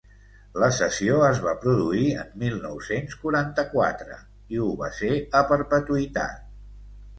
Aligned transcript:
La 0.61 0.69
cessió 0.77 1.19
es 1.27 1.41
va 1.47 1.53
produir 1.65 2.07
en 2.23 2.31
mil 2.45 2.57
nou-cents 2.65 3.19
quaranta-quatre, 3.27 4.19
i 4.57 4.65
ho 4.65 4.73
va 4.83 4.91
ser 5.03 5.13
a 5.43 5.45
perpetuïtat. 5.55 6.45